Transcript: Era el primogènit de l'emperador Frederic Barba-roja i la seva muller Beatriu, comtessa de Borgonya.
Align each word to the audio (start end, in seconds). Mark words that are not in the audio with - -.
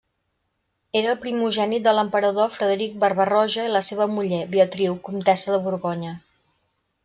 Era 1.01 1.11
el 1.11 1.19
primogènit 1.25 1.83
de 1.89 1.93
l'emperador 1.97 2.49
Frederic 2.55 2.97
Barba-roja 3.05 3.69
i 3.69 3.73
la 3.77 3.85
seva 3.91 4.11
muller 4.17 4.43
Beatriu, 4.57 4.99
comtessa 5.11 5.57
de 5.57 5.65
Borgonya. 5.69 6.19